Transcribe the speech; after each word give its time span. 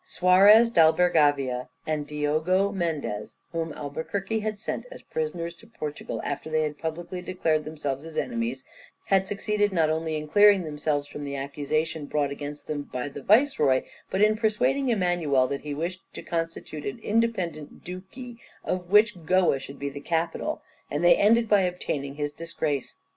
Soarez 0.03 0.71
d'Albergavia 0.71 1.69
and 1.85 2.07
Diogo 2.07 2.71
Mendez, 2.71 3.35
whom 3.51 3.71
Albuquerque 3.73 4.39
had 4.39 4.57
sent 4.57 4.87
as 4.89 5.03
prisoners 5.03 5.53
to 5.53 5.67
Portugal 5.67 6.19
after 6.23 6.49
they 6.49 6.63
had 6.63 6.79
publicly 6.79 7.21
declared 7.21 7.65
themselves 7.65 8.03
his 8.03 8.17
enemies, 8.17 8.63
had 9.05 9.27
succeeded 9.27 9.71
not 9.71 9.91
only 9.91 10.15
in 10.17 10.27
clearing 10.27 10.63
themselves 10.63 11.07
from 11.07 11.23
the 11.23 11.35
accusation 11.35 12.07
brought 12.07 12.31
against 12.31 12.65
them 12.65 12.81
by 12.81 13.09
the 13.09 13.21
viceroy, 13.21 13.83
but 14.09 14.23
in 14.23 14.35
persuading 14.35 14.89
Emmanuel 14.89 15.45
that 15.45 15.61
he 15.61 15.71
wished 15.75 16.01
to 16.15 16.23
constitute 16.23 16.83
an 16.87 16.97
independent 16.97 17.83
duchy 17.85 18.39
of 18.63 18.89
which 18.89 19.23
Goa 19.27 19.59
should 19.59 19.77
be 19.77 19.89
the 19.89 20.01
capital, 20.01 20.63
and 20.89 21.03
they 21.03 21.15
ended 21.15 21.47
by 21.47 21.61
obtaining 21.61 22.15
his 22.15 22.31
disgrace. 22.31 22.97